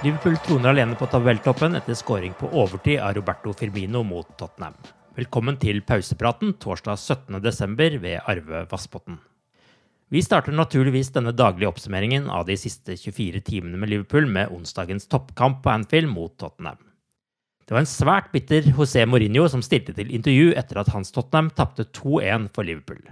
Liverpool 0.00 0.38
troner 0.40 0.70
alene 0.70 0.96
på 0.96 1.04
tabelltoppen 1.12 1.74
etter 1.76 1.92
scoring 1.98 2.32
på 2.38 2.48
overtid 2.56 3.02
av 3.04 3.12
Roberto 3.18 3.52
Firmino 3.52 4.00
mot 4.00 4.30
Tottenham. 4.40 4.72
Velkommen 5.18 5.58
til 5.60 5.82
pausepraten 5.84 6.54
torsdag 6.56 6.96
17.12. 6.96 7.98
ved 8.00 8.22
Arve 8.24 8.62
Vassbotn. 8.70 9.18
Vi 10.08 10.22
starter 10.24 10.56
naturligvis 10.56 11.12
denne 11.12 11.34
daglige 11.36 11.68
oppsummeringen 11.68 12.30
av 12.32 12.46
de 12.48 12.56
siste 12.56 12.96
24 12.96 13.44
timene 13.44 13.76
med 13.76 13.92
Liverpool 13.92 14.24
med 14.24 14.48
onsdagens 14.56 15.04
toppkamp 15.04 15.60
på 15.66 15.74
Anfield 15.74 16.08
mot 16.08 16.32
Tottenham. 16.40 16.80
Det 17.68 17.76
var 17.76 17.84
en 17.84 17.92
svært 17.92 18.32
bitter 18.32 18.72
José 18.72 19.04
Mourinho 19.04 19.50
som 19.52 19.60
stilte 19.60 19.92
til 20.00 20.16
intervju 20.16 20.54
etter 20.56 20.80
at 20.80 20.88
hans 20.96 21.12
Tottenham 21.12 21.52
tapte 21.52 21.84
2-1 21.84 22.48
for 22.56 22.64
Liverpool. 22.64 23.04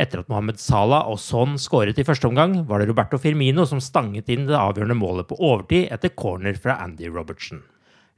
Etter 0.00 0.22
at 0.22 0.30
Mohammed 0.32 0.56
Salah 0.62 1.10
og 1.10 1.18
Son 1.20 1.58
skåret 1.60 1.98
i 2.00 2.04
første 2.08 2.24
omgang, 2.28 2.54
var 2.68 2.80
det 2.80 2.88
Roberto 2.88 3.18
Firmino 3.20 3.66
som 3.68 3.82
stanget 3.84 4.30
inn 4.32 4.46
det 4.48 4.56
avgjørende 4.56 4.96
målet 4.96 5.28
på 5.28 5.36
overtid 5.36 5.90
etter 5.92 6.14
corner 6.16 6.56
fra 6.56 6.78
Andy 6.80 7.10
Robertson. 7.12 7.60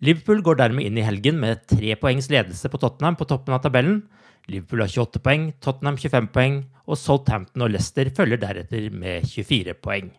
Liverpool 0.03 0.45
går 0.47 0.61
dermed 0.61 0.87
inn 0.87 0.99
i 0.99 1.07
helgen 1.07 1.41
med 1.43 1.65
tre 1.71 1.97
poengs 1.99 2.31
ledelse 2.31 2.71
på 2.71 2.79
Tottenham 2.83 3.19
på 3.19 3.27
toppen 3.31 3.57
av 3.57 3.65
tabellen. 3.67 4.05
Liverpool 4.51 4.85
har 4.85 4.95
28 4.95 5.23
poeng, 5.27 5.51
Tottenham 5.63 5.99
25 5.99 6.31
poeng, 6.35 6.63
og 6.87 6.99
Southampton 6.99 7.67
og 7.67 7.75
Leicester 7.75 8.11
følger 8.15 8.43
deretter 8.43 8.89
med 8.91 9.27
24 9.27 9.75
poeng. 9.83 10.15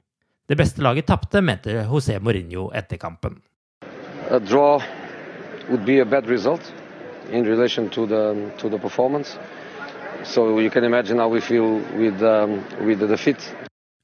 Det 0.48 0.60
beste 0.60 0.84
laget 0.84 1.08
tapte, 1.08 1.40
mente 1.44 1.84
José 1.88 2.20
Mourinho 2.20 2.70
etter 2.76 3.00
kampen. 3.00 3.40
a 4.30 4.40
draw 4.40 4.82
would 5.70 5.86
be 5.86 6.00
a 6.00 6.06
bad 6.06 6.26
result 6.28 6.74
in 7.32 7.44
relation 7.44 7.90
to 7.90 8.06
the 8.08 8.50
to. 8.58 8.70
So 10.24 10.60
you 10.60 10.70
can 10.70 10.84
imagine 10.84 11.20
how 11.20 11.28
we 11.28 11.42
feel 11.42 11.80
with 11.98 12.22
um, 12.22 12.64
with 12.86 13.00
the 13.00 13.08
defeat. 13.08 13.38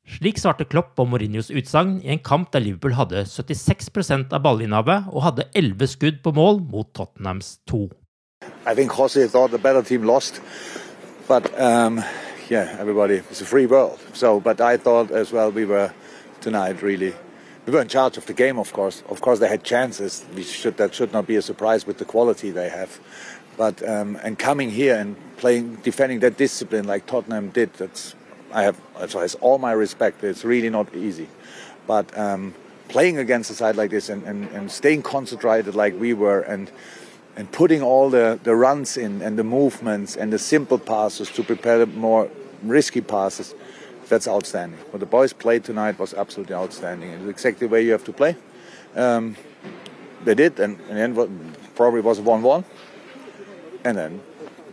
Slik 0.10 0.40
svarte 0.42 0.66
Klopp 0.66 0.96
på 0.96 1.06
Mourinhos 1.06 1.52
utsagn 1.54 2.00
i 2.02 2.10
en 2.10 2.20
kamp 2.20 2.50
der 2.54 2.64
Liverpool 2.66 2.96
hadde 2.98 3.26
76 3.30 4.34
av 4.34 4.42
ballinnehavet 4.42 5.06
og 5.14 5.24
hadde 5.24 5.46
11 5.54 5.88
skudd 5.88 6.24
på 6.24 6.34
mål 6.34 6.62
mot 6.72 6.90
Tottenhams 6.94 7.60
to. 7.68 7.90
I 8.66 8.74
think 8.74 8.92
Jose 8.92 9.28
thought 9.28 9.52
the 9.52 9.60
better 9.60 9.84
team 9.84 10.04
lost, 10.04 10.42
but 11.28 11.46
um, 11.60 12.02
yeah, 12.50 12.76
everybody 12.80 13.22
it's 13.30 13.42
a 13.42 13.46
free 13.46 13.68
world. 13.68 14.00
So, 14.14 14.40
but 14.40 14.60
I 14.60 14.78
thought 14.78 15.12
as 15.12 15.32
well 15.32 15.52
we 15.52 15.66
were 15.66 15.92
tonight 16.42 16.82
really 16.82 17.14
we 17.66 17.74
were 17.74 17.82
in 17.82 17.88
charge 17.88 18.18
of 18.18 18.26
the 18.26 18.34
game. 18.34 18.58
Of 18.58 18.74
course, 18.74 19.04
of 19.10 19.22
course 19.22 19.40
they 19.40 19.48
had 19.48 19.64
chances. 19.64 20.26
We 20.36 20.44
should 20.44 20.78
that 20.78 20.96
should 20.96 21.14
not 21.14 21.28
be 21.28 21.36
a 21.36 21.42
surprise 21.42 21.86
with 21.86 21.98
the 22.00 22.06
quality 22.06 22.50
they 22.52 22.70
have. 22.70 23.00
But 23.60 23.86
um, 23.86 24.18
and 24.24 24.40
coming 24.40 24.72
here 24.72 24.96
and 24.96 25.18
playing 25.36 25.76
defending 25.84 26.20
that 26.20 26.38
discipline 26.38 26.88
like 26.88 27.06
Tottenham 27.06 27.50
did, 27.50 27.74
that's 27.74 28.16
I 28.54 28.64
have 28.64 28.80
so 29.10 29.20
has 29.20 29.36
all 29.36 29.58
my 29.58 29.74
respect. 29.74 30.24
It's 30.24 30.46
really 30.46 30.70
not 30.70 30.96
easy, 30.96 31.28
but 31.86 32.18
um, 32.18 32.54
playing 32.88 33.18
against 33.18 33.52
a 33.52 33.54
side 33.54 33.76
like 33.76 33.92
this 33.92 34.08
and, 34.08 34.24
and, 34.24 34.50
and 34.52 34.72
staying 34.72 35.02
concentrated 35.02 35.76
like 35.76 36.00
we 36.00 36.14
were 36.14 36.40
and 36.40 36.72
and 37.36 37.52
putting 37.52 37.82
all 37.82 38.10
the, 38.10 38.40
the 38.44 38.56
runs 38.56 38.96
in 38.96 39.22
and 39.22 39.38
the 39.38 39.44
movements 39.44 40.16
and 40.16 40.32
the 40.32 40.40
simple 40.40 40.80
passes 40.80 41.30
to 41.32 41.44
prepare 41.44 41.80
the 41.80 41.86
more 41.86 42.32
risky 42.64 43.02
passes, 43.02 43.54
that's 44.08 44.26
outstanding. 44.26 44.80
What 44.92 45.02
the 45.02 45.06
boys 45.06 45.34
played 45.34 45.66
tonight 45.66 46.00
was 46.00 46.14
absolutely 46.14 46.56
outstanding. 46.56 47.10
It's 47.10 47.30
exactly 47.30 47.68
the 47.68 47.74
way 47.74 47.82
you 47.84 47.92
have 47.92 48.06
to 48.06 48.14
play. 48.14 48.38
Um, 48.96 49.36
they 50.24 50.36
did, 50.36 50.62
and, 50.62 50.80
and 50.88 50.98
then 50.98 51.14
what 51.14 51.30
probably 51.76 52.00
was 52.00 52.22
1 52.22 52.42
1. 52.42 52.64
And 53.84 53.98
then 53.98 54.22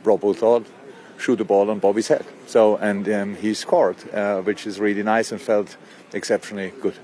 Robbo 0.05 0.35
thought, 0.35 0.67
shoot 1.19 1.37
the 1.37 1.45
ball 1.45 1.71
on 1.71 1.79
Bobby's 1.79 2.09
head. 2.09 2.25
So, 2.47 2.77
and 2.77 3.09
um, 3.09 3.37
he 3.37 3.55
scored, 3.55 3.97
uh, 4.15 4.43
which 4.43 4.67
is 4.67 4.79
really 4.81 5.03
nice 5.03 5.33
and 5.33 5.41
felt 5.41 5.77
exceptionally 6.13 6.73
good. 6.83 6.95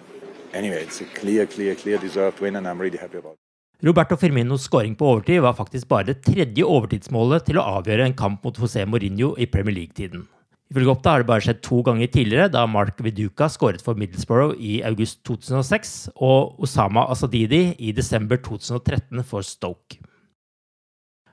Anyway, 0.53 0.83
it's 0.83 1.01
a 1.01 1.05
clear, 1.05 1.47
clear, 1.47 1.75
clear 1.75 1.99
deserved 1.99 2.41
win, 2.41 2.57
and 2.57 2.69
I'm 2.69 2.81
really 2.81 2.99
happy 2.99 3.19
about 3.19 3.33
it. 3.33 3.39
Roberto 3.85 4.17
Firminos 4.17 4.62
skåring 4.62 4.95
på 4.95 5.07
overtid 5.07 5.41
var 5.43 5.53
faktisk 5.59 5.89
bare 5.89 6.07
det 6.07 6.21
tredje 6.23 6.62
overtidsmålet 6.62 7.49
til 7.49 7.59
å 7.59 7.65
avgjøre 7.81 8.05
en 8.07 8.15
kamp 8.15 8.45
mot 8.47 8.59
José 8.59 8.85
Mourinho 8.87 9.33
i 9.35 9.49
Premier 9.51 9.75
League-tiden. 9.75 10.23
Ifølge 10.71 10.93
Oppda 10.93 11.11
har 11.11 11.25
det 11.25 11.29
bare 11.29 11.43
skjedd 11.45 11.59
to 11.67 11.81
ganger 11.85 12.07
tidligere, 12.07 12.53
da 12.55 12.62
Mark 12.71 13.03
Viduka 13.03 13.49
skåret 13.51 13.83
for 13.83 13.99
Middlesbrough 13.99 14.55
i 14.55 14.79
august 14.87 15.25
2006, 15.27 16.12
og 16.15 16.62
Osama 16.62 17.09
Asadidi 17.11 17.75
i 17.83 17.91
desember 17.93 18.39
2013 18.39 19.27
for 19.27 19.43
Stoke. 19.43 19.99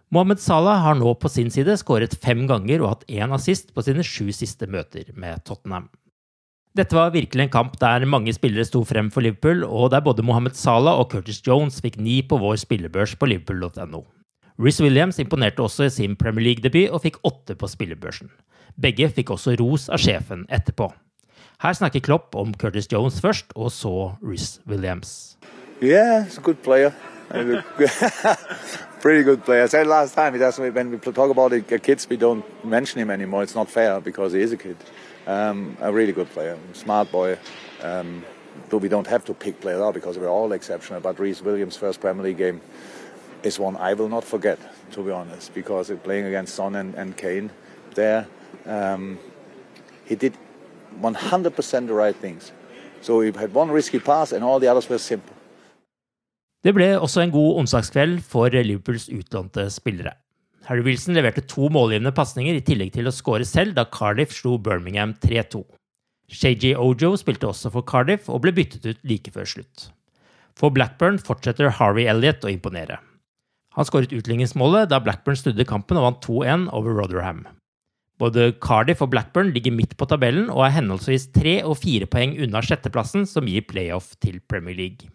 Mohammed 0.10 0.40
Salah 0.42 0.80
har 0.82 0.96
nå 0.98 1.12
på 1.22 1.30
sin 1.30 1.52
side 1.54 1.76
skåret 1.78 2.16
fem 2.18 2.48
ganger 2.50 2.82
og 2.82 2.90
hatt 2.90 3.04
én 3.14 3.34
assist 3.36 3.68
på 3.76 3.84
sine 3.86 4.02
sju 4.02 4.32
siste 4.34 4.66
møter 4.66 5.12
med 5.14 5.44
Tottenham. 5.46 5.86
Dette 6.74 6.98
var 6.98 7.14
virkelig 7.14 7.46
en 7.46 7.52
kamp 7.54 7.76
der 7.82 8.06
mange 8.10 8.34
spillere 8.34 8.66
sto 8.66 8.82
frem 8.90 9.12
for 9.14 9.22
Liverpool, 9.26 9.62
og 9.66 9.92
der 9.94 10.02
både 10.06 10.26
Mohammed 10.26 10.58
Salah 10.58 10.98
og 10.98 11.12
Curtis 11.14 11.44
Jones 11.46 11.78
fikk 11.86 12.00
ni 12.02 12.24
på 12.26 12.42
vår 12.42 12.58
spillebørs 12.62 13.14
på 13.22 13.30
liverpool.no. 13.30 14.02
Rhys 14.58 14.82
Williams 14.82 15.22
imponerte 15.22 15.62
også 15.62 15.86
i 15.86 15.94
sin 15.94 16.18
Premier 16.18 16.48
League-debut 16.48 16.90
og 16.90 17.04
fikk 17.06 17.22
åtte 17.30 17.54
på 17.54 17.70
spillebørsen. 17.70 18.34
Begge 18.82 19.12
fikk 19.14 19.30
også 19.38 19.60
ros 19.62 19.90
av 19.94 20.02
sjefen 20.02 20.48
etterpå. 20.50 20.90
Her 21.62 21.78
snakker 21.78 22.02
Klopp 22.02 22.34
om 22.40 22.56
Curtis 22.58 22.90
Jones 22.90 23.22
først, 23.22 23.54
og 23.54 23.70
så 23.76 24.16
Rhys 24.26 24.58
Williams. 24.66 25.38
Yeah, 25.82 26.26
he's 26.26 26.40
a 26.40 26.42
good 26.42 26.64
player. 26.66 26.94
Pretty 29.02 29.24
good 29.24 29.46
player. 29.46 29.64
I 29.64 29.68
said 29.68 29.88
last 29.88 30.14
time, 30.14 30.36
it 30.36 30.74
when 30.74 30.92
we 30.92 30.98
talk 30.98 31.30
about 31.30 31.52
the 31.52 31.62
kids, 31.62 32.10
we 32.10 32.18
don't 32.18 32.44
mention 32.66 33.00
him 33.00 33.10
anymore. 33.10 33.44
It's 33.44 33.56
not 33.56 33.70
fair 33.70 34.02
because 34.02 34.34
he 34.34 34.42
is 34.42 34.52
a 34.52 34.58
kid. 34.58 34.76
Um, 35.26 35.78
a 35.80 35.90
really 35.94 36.12
good 36.12 36.30
player, 36.32 36.58
smart 36.74 37.10
boy. 37.10 37.38
Um, 37.82 38.26
though 38.68 38.76
we 38.76 38.90
don't 38.90 39.08
have 39.08 39.24
to 39.26 39.34
pick 39.34 39.62
players 39.62 39.80
out 39.80 39.94
because 39.94 40.18
we're 40.18 40.28
all 40.28 40.52
exceptional. 40.52 41.00
But 41.00 41.18
Reece 41.18 41.42
Williams' 41.42 41.78
first 41.78 42.02
Premier 42.02 42.24
League 42.24 42.40
game 42.40 42.60
is 43.42 43.58
one 43.58 43.78
I 43.78 43.94
will 43.94 44.10
not 44.10 44.26
forget, 44.26 44.60
to 44.92 45.02
be 45.02 45.12
honest, 45.12 45.54
because 45.54 45.90
playing 46.04 46.26
against 46.26 46.56
Son 46.56 46.76
and, 46.76 46.94
and 46.96 47.16
Kane 47.16 47.52
there, 47.96 48.28
um, 48.66 49.18
he 50.04 50.16
did 50.16 50.38
100% 51.00 51.88
the 51.88 51.94
right 51.94 52.16
things. 52.16 52.52
So 53.00 53.22
he 53.22 53.32
had 53.32 53.54
one 53.54 53.72
risky 53.72 54.00
pass 54.00 54.34
and 54.34 54.44
all 54.44 54.60
the 54.60 54.68
others 54.68 54.90
were 54.90 54.98
simple. 54.98 55.36
Det 56.66 56.74
ble 56.76 56.90
også 57.00 57.24
en 57.24 57.32
god 57.32 57.62
onsdagskveld 57.62 58.18
for 58.28 58.52
Liverpools 58.52 59.08
utlånte 59.16 59.70
spillere. 59.72 60.18
Harry 60.68 60.84
Wilson 60.86 61.16
leverte 61.16 61.46
to 61.48 61.70
målgivende 61.72 62.12
pasninger 62.14 62.58
i 62.58 62.64
tillegg 62.66 62.92
til 62.94 63.08
å 63.08 63.14
skåre 63.16 63.48
selv 63.48 63.78
da 63.78 63.88
Cardiff 63.90 64.36
slo 64.36 64.58
Birmingham 64.62 65.16
3-2. 65.24 65.64
Shaji 66.30 66.76
Ojo 66.78 67.16
spilte 67.18 67.48
også 67.50 67.72
for 67.74 67.88
Cardiff 67.88 68.28
og 68.30 68.44
ble 68.44 68.54
byttet 68.54 68.86
ut 68.86 69.00
like 69.08 69.32
før 69.34 69.48
slutt. 69.50 69.88
For 70.60 70.74
Blackburn 70.76 71.18
fortsetter 71.24 71.72
Harvey 71.80 72.10
Elliot 72.12 72.44
å 72.44 72.52
imponere. 72.52 73.00
Han 73.78 73.88
skåret 73.88 74.14
utligningsmålet 74.14 74.92
da 74.92 75.00
Blackburn 75.02 75.40
snudde 75.40 75.66
kampen 75.66 75.98
og 75.98 76.06
vant 76.06 76.28
2-1 76.28 76.68
over 76.76 77.00
Rotherham. 77.00 77.46
Både 78.20 78.50
Cardiff 78.60 79.00
og 79.02 79.14
Blackburn 79.14 79.54
ligger 79.56 79.72
midt 79.72 79.96
på 79.96 80.10
tabellen 80.12 80.50
og 80.52 80.66
er 80.68 80.76
henholdsvis 80.76 81.30
tre 81.32 81.62
og 81.64 81.80
fire 81.80 82.10
poeng 82.12 82.36
unna 82.44 82.60
sjetteplassen, 82.60 83.24
som 83.24 83.48
gir 83.48 83.64
playoff 83.64 84.12
til 84.20 84.42
Premier 84.52 84.76
League. 84.76 85.08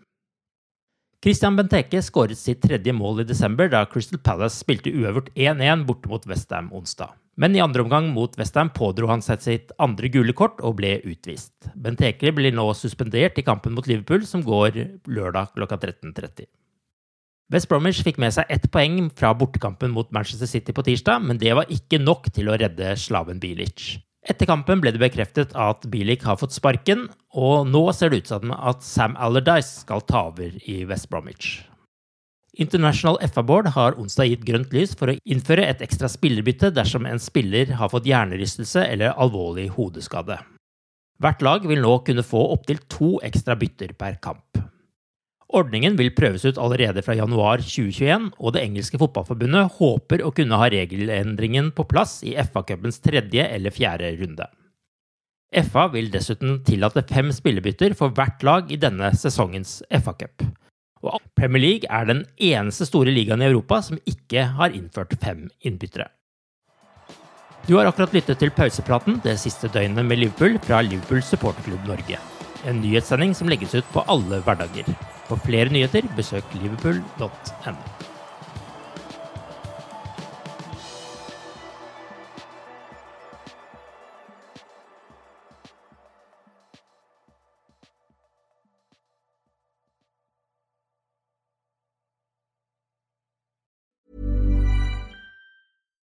Christian 1.25 1.55
Benteke 1.57 2.03
skåret 2.05 2.37
sitt 2.37 2.59
tredje 2.61 2.93
mål 2.93 3.23
i 3.23 3.25
desember 3.25 3.71
da 3.73 3.79
Crystal 3.89 4.21
Palace 4.21 4.59
spilte 4.61 4.91
uøvert 4.93 5.31
1-1 5.33 5.87
borte 5.89 6.11
mot 6.11 6.27
Westham 6.29 6.67
onsdag. 6.77 7.15
Men 7.41 7.57
i 7.57 7.63
andre 7.65 7.81
omgang 7.81 8.11
mot 8.13 8.37
Westham 8.37 8.69
pådro 8.77 9.09
han 9.09 9.25
seg 9.25 9.41
sitt 9.41 9.73
andre 9.81 10.11
gule 10.13 10.35
kort 10.37 10.61
og 10.61 10.77
ble 10.83 10.99
utvist. 11.01 11.55
Benteke 11.81 12.29
blir 12.37 12.53
nå 12.53 12.67
suspendert 12.77 13.41
i 13.41 13.47
kampen 13.47 13.73
mot 13.73 13.89
Liverpool, 13.89 14.27
som 14.29 14.45
går 14.45 14.77
lørdag 15.09 15.57
klokka 15.57 15.81
13.30. 15.81 16.45
West 17.57 17.73
Bromwich 17.73 18.05
fikk 18.05 18.21
med 18.21 18.37
seg 18.37 18.53
ett 18.53 18.69
poeng 18.69 19.09
fra 19.17 19.33
bortekampen 19.33 19.97
mot 19.97 20.13
Manchester 20.13 20.51
City 20.51 20.77
på 20.77 20.85
tirsdag, 20.85 21.25
men 21.25 21.41
det 21.41 21.57
var 21.57 21.73
ikke 21.73 22.05
nok 22.05 22.29
til 22.37 22.53
å 22.53 22.61
redde 22.61 22.99
slaven 23.01 23.41
Bilic. 23.41 23.95
Etter 24.25 24.49
kampen 24.49 24.81
ble 24.81 24.95
det 24.95 25.03
bekreftet 25.03 25.53
at 25.53 25.85
Bilic 25.93 26.23
har 26.25 26.39
fått 26.41 26.55
sparken, 26.57 27.11
og 27.37 27.69
nå 27.69 27.83
ser 27.93 28.09
det 28.13 28.23
ut 28.23 28.31
som 28.33 28.55
at 28.57 28.81
Sam 28.87 29.19
Allardyce 29.21 29.83
skal 29.83 30.01
ta 30.09 30.31
over 30.31 30.57
i 30.65 30.81
West 30.89 31.11
Bromwich. 31.13 31.59
International 32.57 33.19
FA 33.29 33.43
Board 33.43 33.69
har 33.75 33.99
onsdag 34.01 34.31
gitt 34.31 34.47
grønt 34.49 34.73
lys 34.73 34.95
for 34.97 35.11
å 35.11 35.17
innføre 35.29 35.67
et 35.67 35.83
ekstra 35.85 36.09
spillerbytte 36.09 36.71
dersom 36.73 37.05
en 37.11 37.21
spiller 37.21 37.75
har 37.77 37.91
fått 37.93 38.07
hjernerystelse 38.09 38.87
eller 38.87 39.17
alvorlig 39.21 39.69
hodeskade. 39.75 40.39
Hvert 41.21 41.43
lag 41.45 41.67
vil 41.69 41.83
nå 41.83 41.99
kunne 42.07 42.25
få 42.27 42.47
opptil 42.55 42.81
to 42.89 43.17
ekstra 43.27 43.59
bytter 43.59 43.93
per 43.99 44.17
kamp. 44.23 44.63
Ordningen 45.55 45.95
vil 45.95 46.11
prøves 46.11 46.43
ut 46.49 46.59
allerede 46.59 47.03
fra 47.07 47.15
januar 47.15 47.63
2021, 47.63 48.33
og 48.43 48.57
det 48.57 48.65
engelske 48.65 48.99
fotballforbundet 48.99 49.77
håper 49.77 50.25
å 50.27 50.33
kunne 50.35 50.59
ha 50.59 50.67
regelendringen 50.73 51.71
på 51.77 51.87
plass 51.87 52.17
i 52.27 52.35
FA-cupens 52.35 52.99
tredje 53.05 53.47
eller 53.47 53.75
fjerde 53.75 54.11
runde. 54.19 54.49
FA 55.55 55.87
vil 55.93 56.11
dessuten 56.11 56.59
tillate 56.67 57.05
fem 57.07 57.31
spillebytter 57.31 57.95
for 57.95 58.11
hvert 58.17 58.43
lag 58.43 58.75
i 58.75 58.81
denne 58.83 59.13
sesongens 59.15 59.79
FA-cup. 59.95 60.43
Og 61.07 61.23
Premier 61.39 61.63
League 61.63 61.87
er 61.87 62.11
den 62.11 62.27
eneste 62.43 62.89
store 62.91 63.15
ligaen 63.15 63.45
i 63.45 63.51
Europa 63.53 63.79
som 63.87 64.03
ikke 64.11 64.49
har 64.59 64.75
innført 64.75 65.15
fem 65.23 65.47
innbyttere. 65.63 66.11
Du 67.69 67.77
har 67.79 67.87
akkurat 67.87 68.13
lyttet 68.13 68.43
til 68.43 68.51
pausepraten 68.53 69.23
det 69.25 69.39
siste 69.41 69.71
døgnet 69.71 70.05
med 70.05 70.25
Liverpool 70.25 70.59
fra 70.67 70.83
Liverpool 70.83 71.23
supporterklubb 71.23 71.87
Norge. 71.95 72.34
En 72.65 72.81
nyhetssending 72.81 73.35
som 73.37 73.49
legges 73.49 73.75
ut 73.75 73.93
på 73.93 74.05
alle 74.09 74.41
hverdager. 74.41 74.89
For 75.29 75.41
flere 75.45 75.73
nyheter, 75.73 76.09
besøk 76.17 76.45
liverpool.no. 76.63 77.77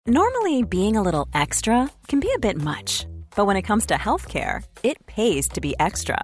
Normally, 0.10 0.64
being 0.64 0.96
a 0.96 1.02
little 1.02 1.28
extra 1.34 1.92
can 2.08 2.22
be 2.22 2.32
a 2.34 2.40
bit 2.40 2.56
much, 2.56 3.06
but 3.36 3.46
when 3.46 3.58
it 3.58 3.64
comes 3.64 3.86
to 3.88 3.96
healthcare, 3.96 4.64
it 4.82 5.06
pays 5.06 5.50
to 5.50 5.60
be 5.60 5.76
extra. 5.82 6.24